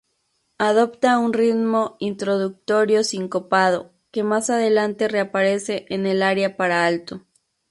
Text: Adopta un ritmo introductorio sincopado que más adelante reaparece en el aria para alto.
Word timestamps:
Adopta 0.57 1.19
un 1.19 1.31
ritmo 1.31 1.95
introductorio 1.99 3.03
sincopado 3.03 3.91
que 4.09 4.23
más 4.23 4.49
adelante 4.49 5.07
reaparece 5.07 5.85
en 5.89 6.07
el 6.07 6.23
aria 6.23 6.57
para 6.57 6.87
alto. 6.87 7.21